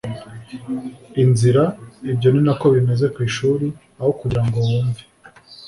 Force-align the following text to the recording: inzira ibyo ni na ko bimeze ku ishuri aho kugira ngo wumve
inzira 1.23 1.63
ibyo 2.11 2.27
ni 2.33 2.41
na 2.45 2.53
ko 2.59 2.65
bimeze 2.75 3.05
ku 3.13 3.19
ishuri 3.29 3.67
aho 3.99 4.11
kugira 4.19 4.43
ngo 4.45 4.57
wumve 4.67 5.03